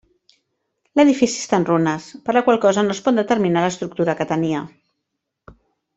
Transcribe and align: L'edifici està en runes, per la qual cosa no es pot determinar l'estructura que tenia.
L'edifici 0.99 1.41
està 1.41 1.59
en 1.63 1.67
runes, 1.67 2.07
per 2.29 2.35
la 2.37 2.43
qual 2.47 2.59
cosa 2.65 2.87
no 2.89 2.97
es 2.97 3.03
pot 3.09 3.19
determinar 3.23 3.65
l'estructura 3.67 4.17
que 4.23 4.31
tenia. 4.33 4.67